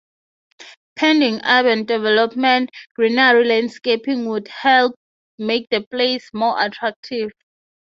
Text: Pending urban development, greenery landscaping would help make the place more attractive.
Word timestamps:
Pending 0.95 1.41
urban 1.43 1.85
development, 1.85 2.71
greenery 2.95 3.45
landscaping 3.45 4.25
would 4.29 4.47
help 4.47 4.95
make 5.37 5.67
the 5.69 5.81
place 5.91 6.27
more 6.33 6.55
attractive. 6.59 7.29